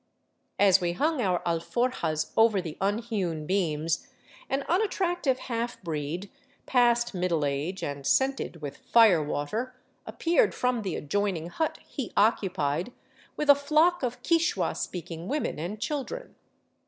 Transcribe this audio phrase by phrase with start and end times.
[0.57, 4.07] As we hung our alforjas over the unhewn beams,
[4.49, 6.31] an unattractive half breed,
[6.65, 9.75] past middle age and scented with fire water,
[10.07, 12.91] appeared from the adjoining hut he occupied
[13.37, 16.33] with a flock of Quichua speaking women and children.